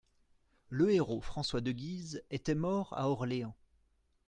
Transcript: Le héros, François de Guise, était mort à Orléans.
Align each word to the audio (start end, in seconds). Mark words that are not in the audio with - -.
Le 0.69 0.89
héros, 0.91 1.21
François 1.21 1.61
de 1.61 1.71
Guise, 1.71 2.23
était 2.31 2.55
mort 2.55 2.91
à 2.97 3.07
Orléans. 3.07 3.55